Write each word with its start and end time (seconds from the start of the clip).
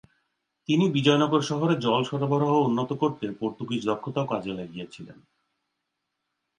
তিনি 0.69 0.85
বিজয়নগর 0.89 1.41
শহরে 1.41 1.75
জল 1.77 2.01
সরবরাহ 2.03 2.53
উন্নত 2.59 2.89
করতে 2.93 3.25
পর্তুগিজ 3.39 3.81
দক্ষতাও 3.85 4.29
কাজে 4.31 4.51
লাগিয়েছিলেন। 4.53 5.17